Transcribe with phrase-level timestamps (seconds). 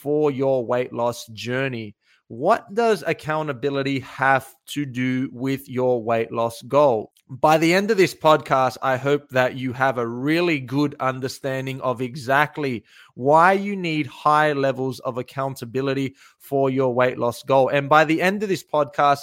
[0.00, 1.94] for your weight loss journey.
[2.28, 7.12] What does accountability have to do with your weight loss goal?
[7.28, 11.80] By the end of this podcast, I hope that you have a really good understanding
[11.80, 17.68] of exactly why you need high levels of accountability for your weight loss goal.
[17.68, 19.20] And by the end of this podcast,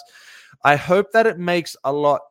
[0.64, 2.22] I hope that it makes a lot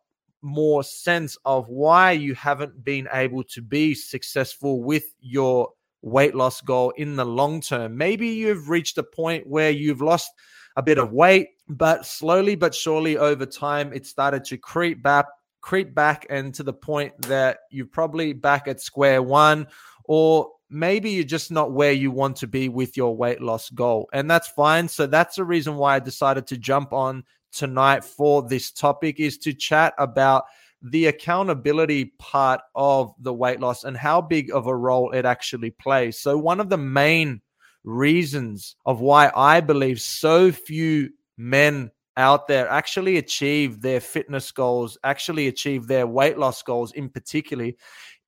[0.42, 5.70] more sense of why you haven't been able to be successful with your
[6.02, 7.96] weight loss goal in the long term.
[7.96, 10.30] Maybe you've reached a point where you've lost
[10.76, 15.26] a bit of weight, but slowly but surely over time, it started to creep back,
[15.60, 19.66] creep back, and to the point that you're probably back at square one,
[20.04, 24.08] or maybe you're just not where you want to be with your weight loss goal.
[24.12, 24.88] And that's fine.
[24.88, 29.38] So that's the reason why I decided to jump on tonight for this topic is
[29.38, 30.44] to chat about
[30.82, 35.70] the accountability part of the weight loss and how big of a role it actually
[35.70, 36.18] plays.
[36.18, 37.40] So, one of the main
[37.84, 44.96] reasons of why I believe so few men out there actually achieve their fitness goals,
[45.04, 47.72] actually achieve their weight loss goals in particular,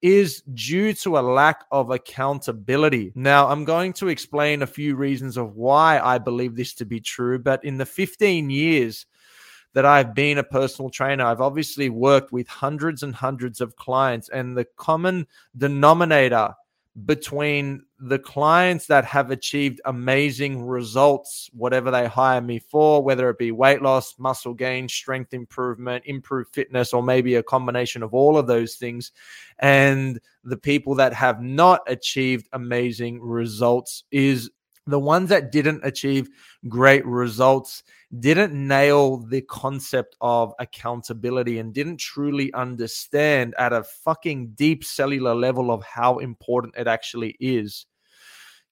[0.00, 3.12] is due to a lack of accountability.
[3.14, 7.00] Now, I'm going to explain a few reasons of why I believe this to be
[7.00, 9.06] true, but in the 15 years
[9.74, 14.28] that I've been a personal trainer, I've obviously worked with hundreds and hundreds of clients,
[14.28, 16.54] and the common denominator
[17.06, 23.38] between the clients that have achieved amazing results, whatever they hire me for, whether it
[23.38, 28.36] be weight loss, muscle gain, strength improvement, improved fitness, or maybe a combination of all
[28.36, 29.12] of those things,
[29.60, 34.50] and the people that have not achieved amazing results is
[34.86, 36.30] the ones that didn't achieve
[36.68, 37.82] great results
[38.20, 45.34] didn't nail the concept of accountability and didn't truly understand at a fucking deep cellular
[45.34, 47.86] level of how important it actually is.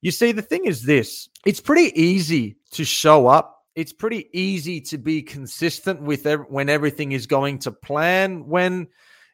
[0.01, 3.65] You see, the thing is this it's pretty easy to show up.
[3.75, 8.47] It's pretty easy to be consistent with ev- when everything is going to plan.
[8.47, 8.89] When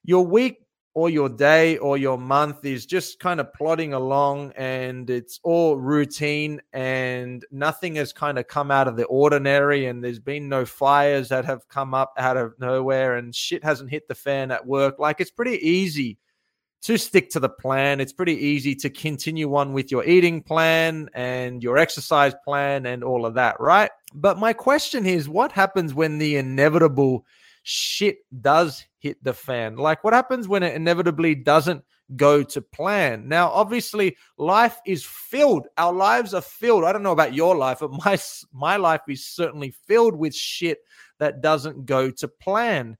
[0.04, 0.61] your week
[0.94, 5.76] or your day or your month is just kind of plodding along and it's all
[5.76, 10.66] routine and nothing has kind of come out of the ordinary and there's been no
[10.66, 14.66] fires that have come up out of nowhere and shit hasn't hit the fan at
[14.66, 14.98] work.
[14.98, 16.18] Like it's pretty easy
[16.82, 18.00] to stick to the plan.
[18.00, 23.02] It's pretty easy to continue on with your eating plan and your exercise plan and
[23.02, 23.90] all of that right?
[24.12, 27.24] But my question is what happens when the inevitable
[27.62, 29.76] shit does hit the fan.
[29.76, 31.84] Like what happens when it inevitably doesn't
[32.16, 33.28] go to plan?
[33.28, 35.66] Now, obviously, life is filled.
[35.78, 36.84] Our lives are filled.
[36.84, 38.18] I don't know about your life, but my
[38.52, 40.78] my life is certainly filled with shit
[41.18, 42.96] that doesn't go to plan.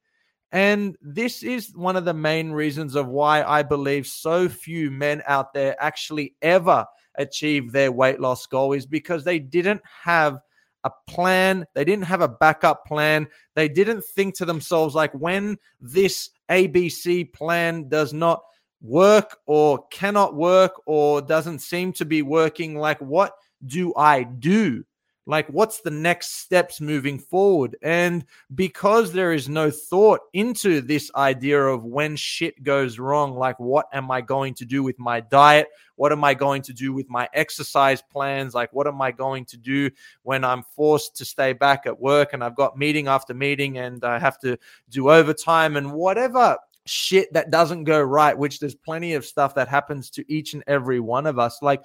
[0.53, 5.23] And this is one of the main reasons of why I believe so few men
[5.27, 6.85] out there actually ever
[7.17, 10.39] achieve their weight loss goal is because they didn't have
[10.85, 11.67] a plan.
[11.75, 13.29] They didn't have a backup plan.
[13.55, 18.43] They didn't think to themselves, like, when this ABC plan does not
[18.81, 23.35] work or cannot work or doesn't seem to be working, like, what
[23.65, 24.85] do I do?
[25.27, 27.77] Like what's the next steps moving forward?
[27.83, 28.25] And
[28.55, 33.87] because there is no thought into this idea of when shit goes wrong like what
[33.93, 35.69] am i going to do with my diet?
[35.97, 38.55] What am i going to do with my exercise plans?
[38.55, 39.91] Like what am i going to do
[40.23, 44.05] when i'm forced to stay back at work and i've got meeting after meeting and
[44.05, 44.57] i have to
[44.91, 49.69] do overtime and whatever shit that doesn't go right which there's plenty of stuff that
[49.69, 51.63] happens to each and every one of us.
[51.63, 51.83] Like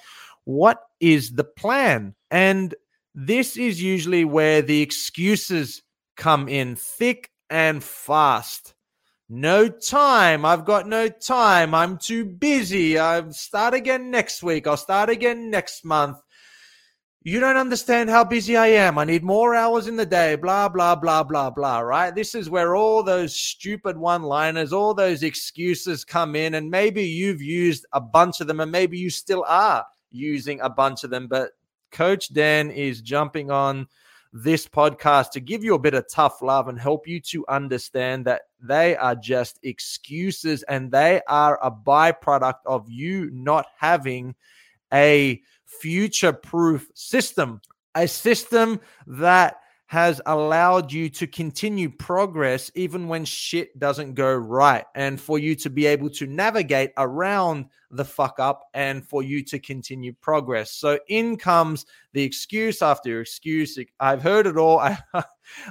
[0.47, 2.15] what is the plan?
[2.31, 2.73] And
[3.19, 5.81] this is usually where the excuses
[6.17, 8.75] come in thick and fast.
[9.27, 10.45] No time.
[10.45, 11.73] I've got no time.
[11.73, 12.99] I'm too busy.
[12.99, 14.67] I'll start again next week.
[14.67, 16.19] I'll start again next month.
[17.23, 18.99] You don't understand how busy I am.
[18.99, 20.35] I need more hours in the day.
[20.35, 21.79] Blah, blah, blah, blah, blah.
[21.79, 22.13] Right?
[22.13, 26.53] This is where all those stupid one liners, all those excuses come in.
[26.53, 30.69] And maybe you've used a bunch of them, and maybe you still are using a
[30.69, 31.27] bunch of them.
[31.27, 31.49] But
[31.91, 33.87] Coach Dan is jumping on
[34.33, 38.25] this podcast to give you a bit of tough love and help you to understand
[38.25, 44.35] that they are just excuses and they are a byproduct of you not having
[44.93, 47.61] a future proof system,
[47.95, 49.57] a system that
[49.87, 55.55] has allowed you to continue progress even when shit doesn't go right and for you
[55.55, 60.73] to be able to navigate around the fuck up and for you to continue progress.
[60.73, 63.79] So in comes the excuse after excuse.
[63.97, 64.79] I've heard it all.
[64.79, 64.97] I,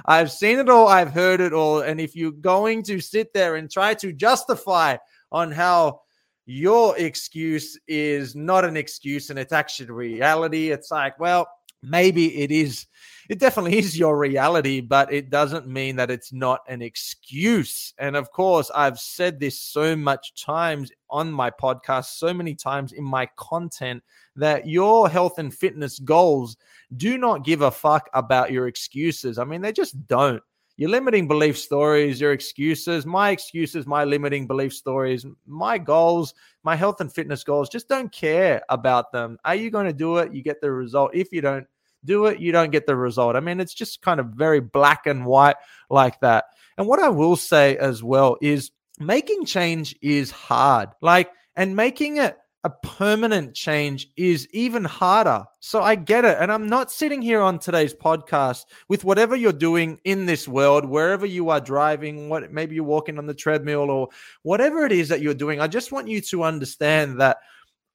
[0.05, 0.87] I've seen it all.
[0.87, 1.81] I've heard it all.
[1.81, 4.97] And if you're going to sit there and try to justify
[5.31, 6.01] on how
[6.47, 11.47] your excuse is not an excuse and it's actually reality, it's like, well,
[11.83, 12.87] maybe it is
[13.29, 17.93] it definitely is your reality, but it doesn't mean that it's not an excuse.
[17.97, 22.93] And of course, I've said this so much times on my podcast, so many times
[22.93, 24.03] in my content
[24.35, 26.57] that your health and fitness goals
[26.95, 29.37] do not give a fuck about your excuses.
[29.37, 30.41] I mean, they just don't.
[30.79, 36.75] Your limiting belief stories, your excuses, my excuses, my limiting belief stories, my goals, my
[36.75, 39.39] health and fitness goals, just don't care about them.
[39.43, 40.35] Are you going to do it?
[40.35, 41.15] You get the result.
[41.15, 41.65] If you don't,
[42.07, 43.35] do it, you don't get the result.
[43.35, 45.57] I mean, it's just kind of very black and white
[45.91, 46.45] like that.
[46.77, 50.89] And what I will say as well is making change is hard.
[51.01, 55.45] Like, and making it a permanent change is even harder.
[55.59, 56.37] So I get it.
[56.39, 60.83] And I'm not sitting here on today's podcast with whatever you're doing in this world,
[60.83, 64.09] wherever you are driving, what maybe you're walking on the treadmill or
[64.41, 65.61] whatever it is that you're doing.
[65.61, 67.37] I just want you to understand that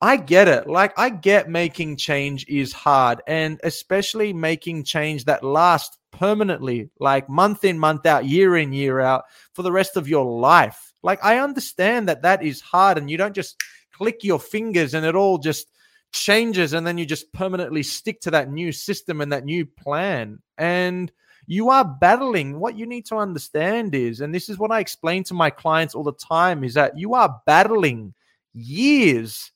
[0.02, 0.66] I get it.
[0.66, 7.28] Like, I get making change is hard, and especially making change that lasts permanently, like
[7.28, 10.92] month in, month out, year in, year out for the rest of your life.
[11.04, 13.62] Like, I understand that that is hard, and you don't just
[13.92, 15.68] click your fingers and it all just
[16.10, 20.40] changes, and then you just permanently stick to that new system and that new plan.
[20.58, 21.12] And
[21.46, 22.58] you are battling.
[22.58, 25.94] What you need to understand is, and this is what I explain to my clients
[25.94, 28.14] all the time, is that you are battling
[28.52, 29.52] years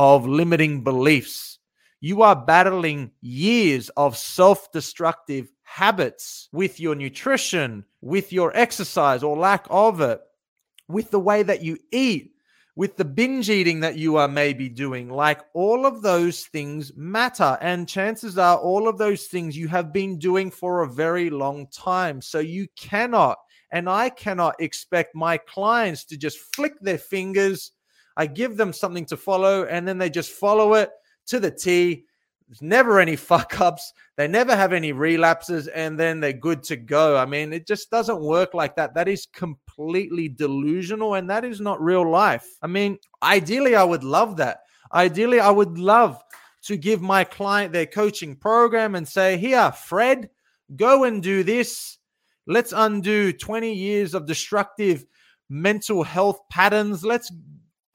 [0.00, 1.58] of limiting beliefs.
[2.00, 9.36] You are battling years of self destructive habits with your nutrition, with your exercise or
[9.36, 10.22] lack of it,
[10.88, 12.32] with the way that you eat,
[12.76, 15.10] with the binge eating that you are maybe doing.
[15.10, 17.58] Like all of those things matter.
[17.60, 21.66] And chances are, all of those things you have been doing for a very long
[21.66, 22.22] time.
[22.22, 23.36] So you cannot,
[23.70, 27.72] and I cannot expect my clients to just flick their fingers
[28.16, 30.90] I give them something to follow, and then they just follow it
[31.26, 32.04] to the T.
[32.48, 33.92] There's never any fuck ups.
[34.16, 37.16] They never have any relapses, and then they're good to go.
[37.16, 38.94] I mean, it just doesn't work like that.
[38.94, 42.46] That is completely delusional, and that is not real life.
[42.62, 44.60] I mean, ideally, I would love that.
[44.92, 46.22] Ideally, I would love
[46.62, 50.28] to give my client their coaching program and say, Here, Fred,
[50.76, 51.98] go and do this.
[52.46, 55.06] Let's undo 20 years of destructive
[55.48, 57.04] mental health patterns.
[57.04, 57.30] Let's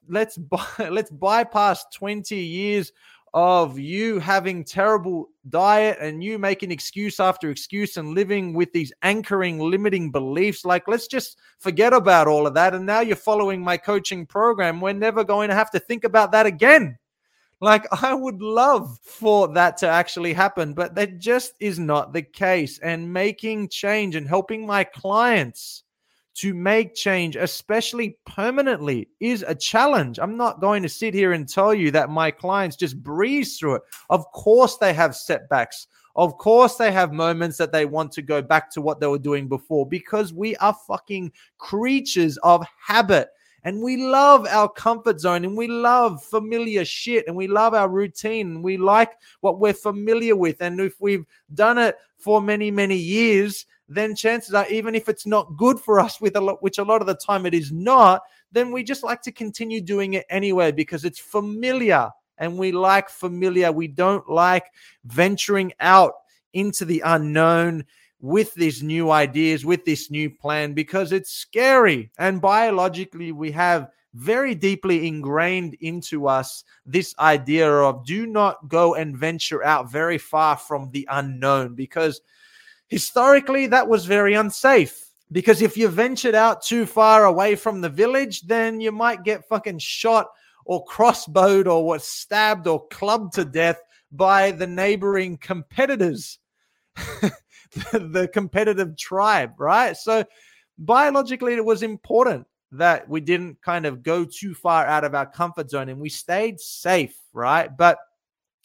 [0.08, 0.38] let's
[0.78, 2.92] let's bypass 20 years
[3.34, 8.92] of you having terrible diet and you making excuse after excuse and living with these
[9.02, 10.64] anchoring limiting beliefs.
[10.64, 12.74] Like let's just forget about all of that.
[12.74, 14.80] And now you're following my coaching program.
[14.80, 16.96] We're never going to have to think about that again.
[17.60, 22.22] Like i would love for that to actually happen but that just is not the
[22.22, 22.78] case.
[22.78, 25.82] And making change and helping my clients
[26.36, 30.18] to make change, especially permanently, is a challenge.
[30.18, 33.76] I'm not going to sit here and tell you that my clients just breeze through
[33.76, 33.82] it.
[34.10, 35.86] Of course, they have setbacks.
[36.14, 39.18] Of course, they have moments that they want to go back to what they were
[39.18, 43.28] doing before because we are fucking creatures of habit
[43.64, 47.88] and we love our comfort zone and we love familiar shit and we love our
[47.88, 50.60] routine and we like what we're familiar with.
[50.60, 55.26] And if we've done it for many, many years, then chances are, even if it's
[55.26, 57.70] not good for us, with a lot, which a lot of the time it is
[57.72, 62.72] not, then we just like to continue doing it anyway because it's familiar and we
[62.72, 63.72] like familiar.
[63.72, 64.66] We don't like
[65.04, 66.14] venturing out
[66.52, 67.84] into the unknown
[68.20, 72.10] with these new ideas, with this new plan, because it's scary.
[72.18, 78.94] And biologically, we have very deeply ingrained into us this idea of do not go
[78.94, 82.22] and venture out very far from the unknown because
[82.88, 87.88] historically that was very unsafe because if you ventured out too far away from the
[87.88, 90.28] village, then you might get fucking shot
[90.64, 93.80] or crossbowed or was stabbed or clubbed to death
[94.12, 96.38] by the neighboring competitors,
[97.92, 99.96] the competitive tribe, right?
[99.96, 100.24] So
[100.78, 105.26] biologically, it was important that we didn't kind of go too far out of our
[105.26, 107.74] comfort zone and we stayed safe, right?
[107.76, 107.98] But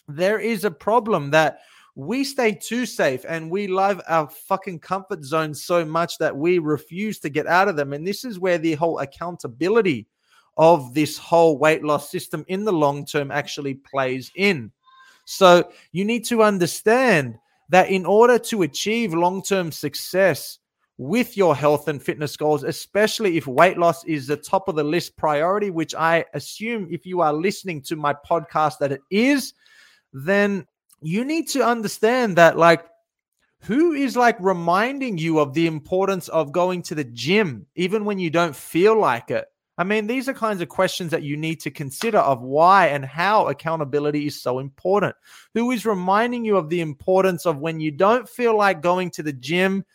[0.07, 1.59] there is a problem that
[1.95, 6.60] we stay too safe and we love our fucking comfort zones so much that we
[6.60, 7.93] refuse to get out of them.
[7.93, 10.07] And this is where the whole accountability
[10.57, 14.71] of this whole weight loss system in the long term actually plays in.
[15.25, 17.36] So you need to understand
[17.69, 20.60] that in order to achieve long term success
[20.98, 24.83] with your health and fitness goals, especially if weight loss is the top of the
[24.83, 29.53] list priority, which I assume if you are listening to my podcast that it is,
[30.13, 30.67] then
[31.01, 32.86] you need to understand that, like,
[33.62, 38.17] who is like reminding you of the importance of going to the gym, even when
[38.17, 39.46] you don't feel like it?
[39.77, 43.05] I mean, these are kinds of questions that you need to consider of why and
[43.05, 45.15] how accountability is so important.
[45.53, 49.24] Who is reminding you of the importance of when you don't feel like going to
[49.24, 49.86] the gym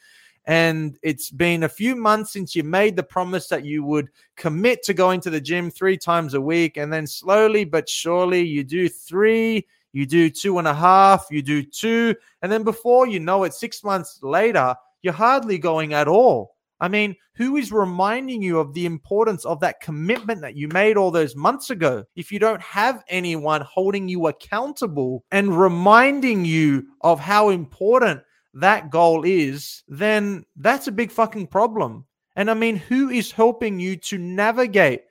[0.46, 4.82] and it's been a few months since you made the promise that you would commit
[4.84, 8.62] to going to the gym three times a week and then slowly but surely you
[8.62, 13.18] do three you do two and a half, you do two, and then before you
[13.18, 16.54] know it, six months later, you're hardly going at all.
[16.78, 20.98] I mean, who is reminding you of the importance of that commitment that you made
[20.98, 22.04] all those months ago?
[22.14, 28.20] If you don't have anyone holding you accountable and reminding you of how important
[28.52, 32.04] that goal is, then that's a big fucking problem.
[32.36, 35.04] And I mean, who is helping you to navigate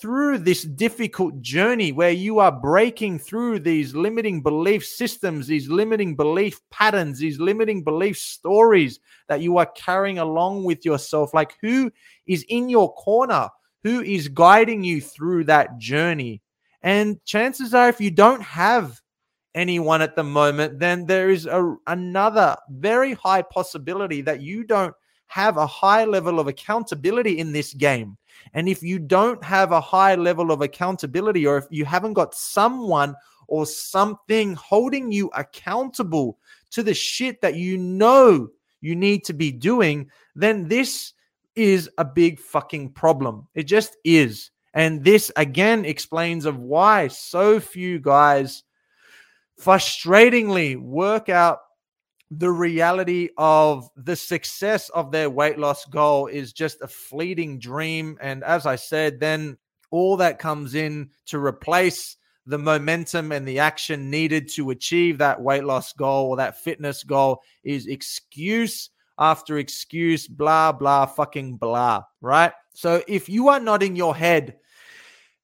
[0.00, 6.16] through this difficult journey where you are breaking through these limiting belief systems, these limiting
[6.16, 11.34] belief patterns, these limiting belief stories that you are carrying along with yourself.
[11.34, 11.90] Like, who
[12.26, 13.48] is in your corner?
[13.84, 16.42] Who is guiding you through that journey?
[16.82, 19.00] And chances are, if you don't have
[19.54, 24.94] anyone at the moment, then there is a, another very high possibility that you don't
[25.26, 28.16] have a high level of accountability in this game.
[28.54, 32.34] And if you don't have a high level of accountability, or if you haven't got
[32.34, 33.14] someone
[33.46, 36.38] or something holding you accountable
[36.70, 38.48] to the shit that you know
[38.80, 41.12] you need to be doing, then this
[41.54, 43.46] is a big fucking problem.
[43.54, 44.50] It just is.
[44.72, 48.62] And this again explains of why so few guys
[49.60, 51.58] frustratingly work out
[52.30, 58.16] the reality of the success of their weight loss goal is just a fleeting dream.
[58.20, 59.56] And as I said, then
[59.90, 65.40] all that comes in to replace the momentum and the action needed to achieve that
[65.40, 72.02] weight loss goal or that fitness goal is excuse after excuse, blah, blah, fucking blah,
[72.20, 72.52] right?
[72.72, 74.56] So if you are nodding your head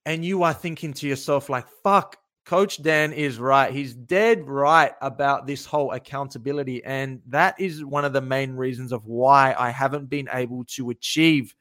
[0.06, 2.16] and you are thinking to yourself, like, fuck,
[2.46, 3.72] Coach Dan is right.
[3.72, 6.82] He's dead right about this whole accountability.
[6.84, 10.90] And that is one of the main reasons of why I haven't been able to
[10.90, 11.56] achieve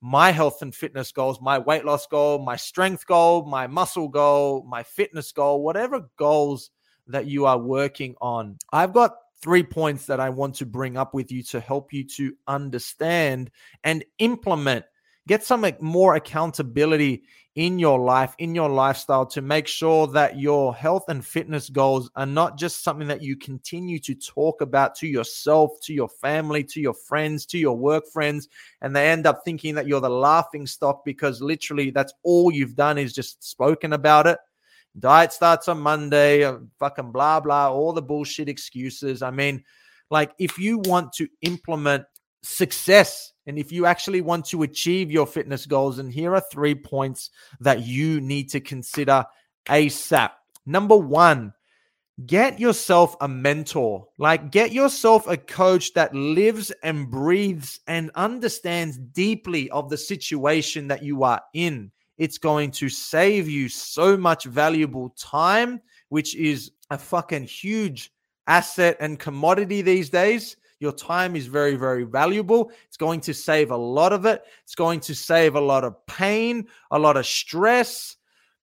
[0.00, 4.62] my health and fitness goals, my weight loss goal, my strength goal, my muscle goal,
[4.62, 6.70] my fitness goal, whatever goals
[7.08, 8.58] that you are working on.
[8.72, 12.04] I've got three points that I want to bring up with you to help you
[12.04, 13.50] to understand
[13.82, 14.84] and implement
[15.28, 17.22] get some more accountability
[17.54, 22.10] in your life, in your lifestyle to make sure that your health and fitness goals
[22.16, 26.64] are not just something that you continue to talk about to yourself, to your family,
[26.64, 28.48] to your friends, to your work friends,
[28.80, 32.76] and they end up thinking that you're the laughing stock because literally that's all you've
[32.76, 34.38] done is just spoken about it.
[34.98, 39.20] Diet starts on Monday, uh, fucking blah, blah, all the bullshit excuses.
[39.20, 39.62] I mean,
[40.10, 42.04] like if you want to implement
[42.42, 46.74] success and if you actually want to achieve your fitness goals, and here are three
[46.74, 47.30] points
[47.60, 49.24] that you need to consider
[49.66, 50.32] ASAP.
[50.66, 51.54] Number one,
[52.26, 54.06] get yourself a mentor.
[54.18, 60.88] Like, get yourself a coach that lives and breathes and understands deeply of the situation
[60.88, 61.90] that you are in.
[62.18, 65.80] It's going to save you so much valuable time,
[66.10, 68.12] which is a fucking huge
[68.46, 70.58] asset and commodity these days.
[70.80, 72.70] Your time is very, very valuable.
[72.86, 74.42] It's going to save a lot of it.
[74.62, 78.16] It's going to save a lot of pain, a lot of stress,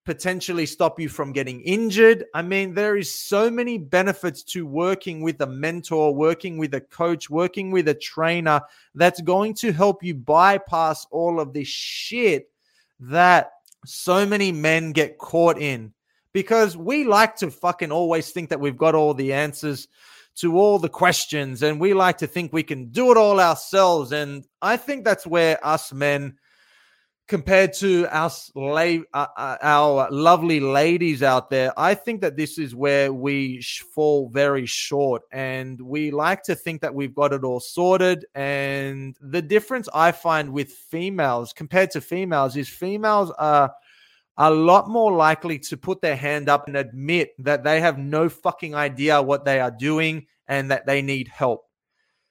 [0.05, 2.25] potentially stop you from getting injured.
[2.34, 6.81] I mean, there is so many benefits to working with a mentor, working with a
[6.81, 8.62] coach, working with a trainer
[8.93, 12.50] that's going to help you bypass all of this shit
[13.00, 13.51] that
[13.86, 15.91] so many men get caught in
[16.34, 19.88] because we like to fucking always think that we've got all the answers
[20.36, 24.12] to all the questions and we like to think we can do it all ourselves
[24.12, 26.36] and i think that's where us men
[27.27, 28.04] compared to
[28.56, 33.62] la- uh, uh, our lovely ladies out there i think that this is where we
[33.62, 38.25] sh- fall very short and we like to think that we've got it all sorted
[38.36, 43.74] and the difference i find with females compared to females is females are
[44.38, 48.27] a lot more likely to put their hand up and admit that they have no
[48.30, 51.65] fucking idea what they are doing and that they need help.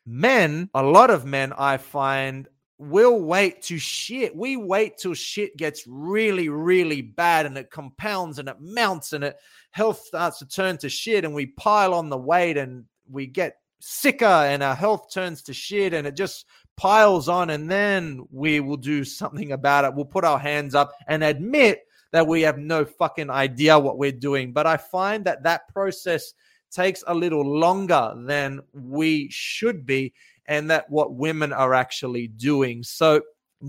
[0.07, 4.35] Men, a lot of men I find we'll wait to shit.
[4.37, 9.25] We wait till shit gets really, really bad and it compounds and it mounts and
[9.25, 9.37] it
[9.71, 13.57] health starts to turn to shit and we pile on the weight and we get
[13.81, 16.47] sicker and our health turns to shit and it just
[16.77, 19.95] piles on and then we will do something about it.
[19.95, 21.83] We'll put our hands up and admit
[22.14, 24.52] that we have no fucking idea what we're doing.
[24.52, 26.33] But I find that that process
[26.71, 30.14] takes a little longer than we should be
[30.47, 32.85] and that what women are actually doing.
[32.85, 33.21] So,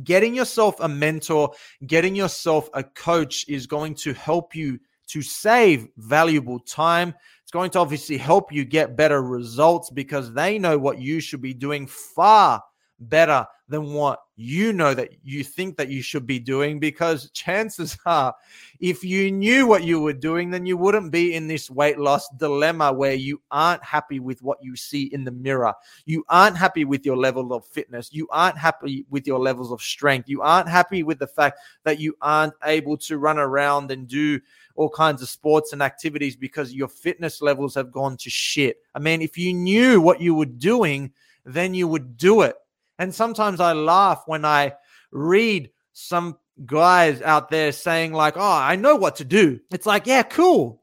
[0.03, 1.53] getting yourself a mentor,
[1.87, 7.15] getting yourself a coach is going to help you to save valuable time.
[7.41, 11.41] It's going to obviously help you get better results because they know what you should
[11.41, 12.61] be doing far
[12.99, 17.97] better than what you know that you think that you should be doing because chances
[18.05, 18.35] are
[18.79, 22.27] if you knew what you were doing then you wouldn't be in this weight loss
[22.37, 25.73] dilemma where you aren't happy with what you see in the mirror.
[26.05, 28.09] You aren't happy with your level of fitness.
[28.11, 30.29] You aren't happy with your levels of strength.
[30.29, 34.39] You aren't happy with the fact that you aren't able to run around and do
[34.75, 38.77] all kinds of sports and activities because your fitness levels have gone to shit.
[38.93, 41.13] I mean if you knew what you were doing
[41.45, 42.55] then you would do it
[42.99, 44.73] and sometimes I laugh when I
[45.11, 49.59] read some guys out there saying, like, oh, I know what to do.
[49.71, 50.81] It's like, yeah, cool.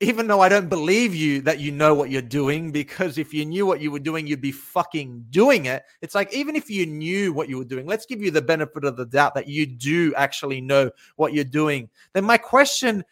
[0.00, 3.44] Even though I don't believe you that you know what you're doing, because if you
[3.44, 5.84] knew what you were doing, you'd be fucking doing it.
[6.02, 8.84] It's like, even if you knew what you were doing, let's give you the benefit
[8.84, 11.88] of the doubt that you do actually know what you're doing.
[12.12, 13.04] Then my question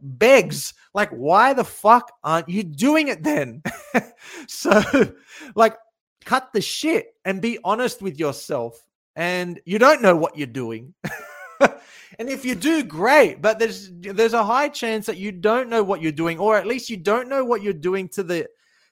[0.00, 3.62] begs like why the fuck aren't you doing it then
[4.46, 4.82] so
[5.54, 5.76] like
[6.24, 8.86] cut the shit and be honest with yourself.
[9.16, 10.94] And you don't know what you're doing.
[11.60, 13.42] and if you do, great.
[13.42, 16.66] But there's there's a high chance that you don't know what you're doing, or at
[16.66, 18.48] least you don't know what you're doing to the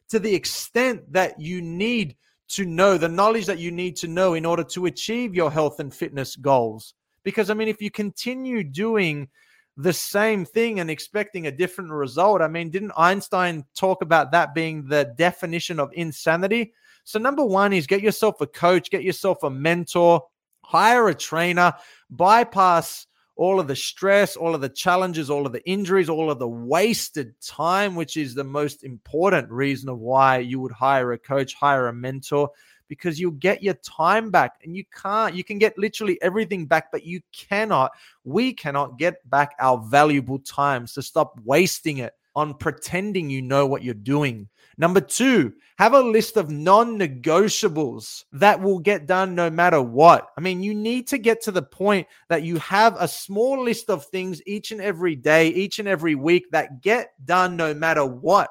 [0.08, 2.16] to the extent that you need
[2.48, 5.80] to know the knowledge that you need to know in order to achieve your health
[5.80, 6.94] and fitness goals.
[7.22, 9.28] Because I mean, if you continue doing
[9.76, 14.54] the same thing and expecting a different result, I mean, didn't Einstein talk about that
[14.54, 16.72] being the definition of insanity?
[17.08, 20.22] So, number one is get yourself a coach, get yourself a mentor,
[20.62, 21.72] hire a trainer,
[22.10, 26.38] bypass all of the stress, all of the challenges, all of the injuries, all of
[26.38, 31.18] the wasted time, which is the most important reason of why you would hire a
[31.18, 32.50] coach, hire a mentor,
[32.88, 36.92] because you'll get your time back and you can't, you can get literally everything back,
[36.92, 37.90] but you cannot,
[38.24, 40.86] we cannot get back our valuable time.
[40.86, 44.46] So stop wasting it on pretending you know what you're doing.
[44.80, 50.28] Number two, have a list of non negotiables that will get done no matter what.
[50.36, 53.90] I mean, you need to get to the point that you have a small list
[53.90, 58.06] of things each and every day, each and every week that get done no matter
[58.06, 58.50] what.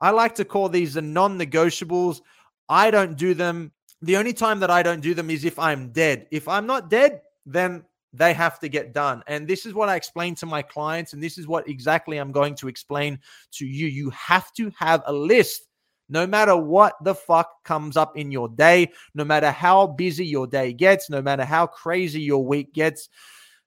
[0.00, 2.20] I like to call these the non negotiables.
[2.68, 3.72] I don't do them.
[4.02, 6.26] The only time that I don't do them is if I'm dead.
[6.30, 9.22] If I'm not dead, then they have to get done.
[9.26, 11.12] And this is what I explain to my clients.
[11.12, 13.18] And this is what exactly I'm going to explain
[13.52, 13.86] to you.
[13.86, 15.68] You have to have a list
[16.08, 20.46] no matter what the fuck comes up in your day, no matter how busy your
[20.46, 23.08] day gets, no matter how crazy your week gets,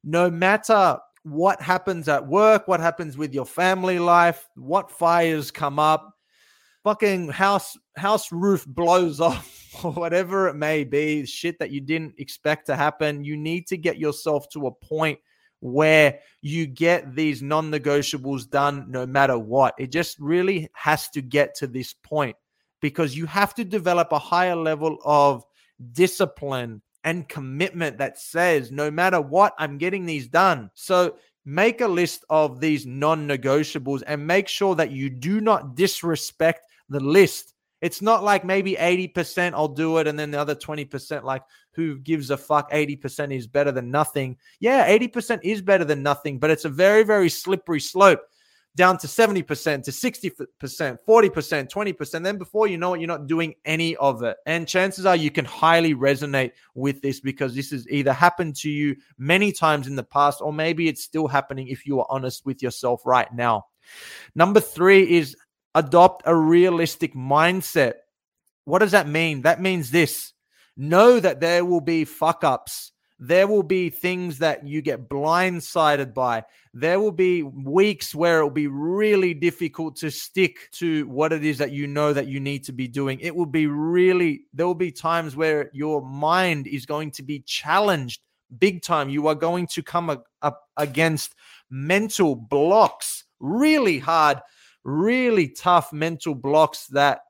[0.04, 5.78] no matter what happens at work, what happens with your family life, what fires come
[5.78, 6.16] up,
[6.84, 12.14] fucking house house roof blows off or whatever it may be, shit that you didn't
[12.18, 15.20] expect to happen, you need to get yourself to a point
[15.62, 19.74] where you get these non negotiables done no matter what.
[19.78, 22.36] It just really has to get to this point
[22.82, 25.46] because you have to develop a higher level of
[25.94, 30.70] discipline and commitment that says, no matter what, I'm getting these done.
[30.74, 31.16] So
[31.46, 36.71] make a list of these non negotiables and make sure that you do not disrespect
[36.92, 37.54] the list.
[37.82, 41.42] It's not like maybe 80% I'll do it and then the other 20% like
[41.74, 44.38] who gives a fuck 80% is better than nothing.
[44.60, 48.22] Yeah, 80% is better than nothing, but it's a very very slippery slope
[48.76, 52.24] down to 70% to 60%, 40%, 20%.
[52.24, 54.38] Then before you know it, you're not doing any of it.
[54.46, 58.70] And chances are you can highly resonate with this because this has either happened to
[58.70, 62.46] you many times in the past, or maybe it's still happening if you are honest
[62.46, 63.66] with yourself right now.
[64.36, 65.36] Number three is
[65.76, 67.94] adopt a realistic mindset.
[68.66, 69.42] What does that mean?
[69.42, 70.34] That means this
[70.78, 72.92] know that there will be fuck ups.
[73.20, 76.44] There will be things that you get blindsided by.
[76.74, 81.46] There will be weeks where it will be really difficult to stick to what it
[81.46, 83.20] is that you know that you need to be doing.
[83.20, 87.42] It will be really, there will be times where your mind is going to be
[87.42, 88.22] challenged
[88.58, 89.10] big time.
[89.10, 90.10] You are going to come
[90.42, 91.36] up against
[91.70, 94.42] mental blocks, really hard
[94.84, 97.22] really tough mental blocks that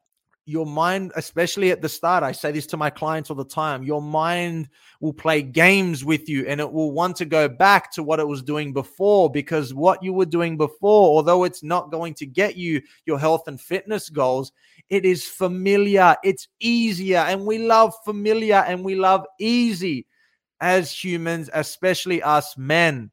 [0.46, 3.84] your mind, especially at the start, I say this to my clients all the time,
[3.84, 8.04] your mind will play games with you and it will want to go back to
[8.04, 12.14] what it was doing before because what you were doing before, although it's not going
[12.16, 14.52] to get you your health and fitness goals,
[14.90, 20.06] it is familiar, it's easier, and we love familiar and we love easy
[20.60, 23.12] as humans, especially us men.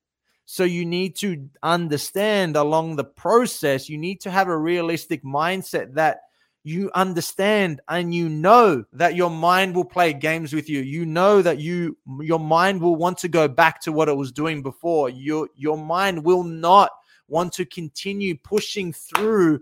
[0.51, 5.93] So you need to understand along the process, you need to have a realistic mindset
[5.93, 6.21] that
[6.65, 10.81] you understand and you know that your mind will play games with you.
[10.81, 14.33] You know that you your mind will want to go back to what it was
[14.33, 15.11] doing before.
[15.11, 16.93] Your your mind will not
[17.29, 19.61] want to continue pushing through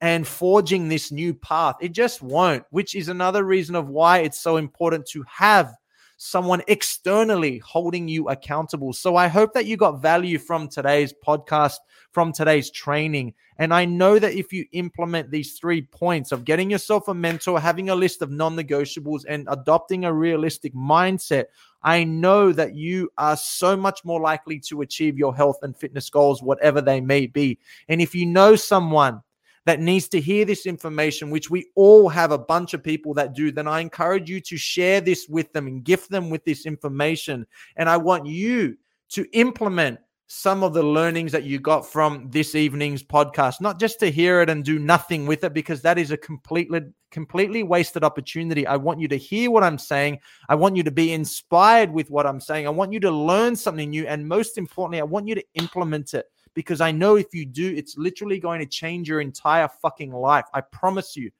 [0.00, 1.74] and forging this new path.
[1.80, 5.74] It just won't which is another reason of why it's so important to have
[6.18, 8.92] someone externally holding you accountable.
[8.92, 11.76] So I hope that you got value from today's podcast,
[12.10, 13.34] from today's training.
[13.56, 17.60] And I know that if you implement these three points of getting yourself a mentor,
[17.60, 21.46] having a list of non negotiables, and adopting a realistic mindset,
[21.84, 26.10] I know that you are so much more likely to achieve your health and fitness
[26.10, 27.58] goals, whatever they may be.
[27.88, 29.22] And if you know someone
[29.68, 33.34] that needs to hear this information, which we all have a bunch of people that
[33.34, 36.64] do, then I encourage you to share this with them and gift them with this
[36.64, 37.46] information.
[37.76, 38.78] And I want you
[39.10, 44.00] to implement some of the learnings that you got from this evening's podcast, not just
[44.00, 48.02] to hear it and do nothing with it, because that is a completely, completely wasted
[48.02, 48.66] opportunity.
[48.66, 50.20] I want you to hear what I'm saying.
[50.48, 52.66] I want you to be inspired with what I'm saying.
[52.66, 54.06] I want you to learn something new.
[54.06, 57.74] And most importantly, I want you to implement it because I know if you do,
[57.74, 60.44] it's literally going to change your entire fucking life.
[60.52, 61.30] I promise you.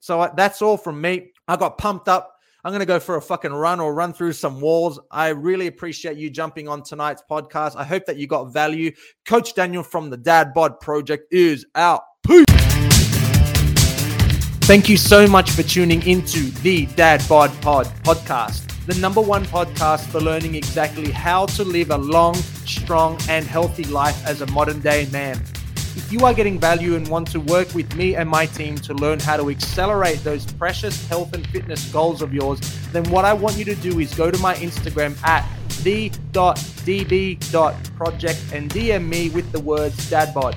[0.00, 1.32] So uh, that's all from me.
[1.46, 2.34] I got pumped up.
[2.64, 4.98] I'm going to go for a fucking run or run through some walls.
[5.10, 7.76] I really appreciate you jumping on tonight's podcast.
[7.76, 8.92] I hope that you got value.
[9.24, 12.02] Coach Daniel from the Dad Bod Project is out.
[12.26, 12.44] Peace.
[14.62, 19.44] Thank you so much for tuning into the Dad Bod Pod podcast the number one
[19.44, 24.46] podcast for learning exactly how to live a long, strong, and healthy life as a
[24.46, 25.36] modern day man.
[25.94, 28.94] If you are getting value and want to work with me and my team to
[28.94, 32.60] learn how to accelerate those precious health and fitness goals of yours,
[32.92, 35.46] then what I want you to do is go to my Instagram at
[35.82, 36.12] the.db.project
[38.54, 40.56] and DM me with the words dadbod.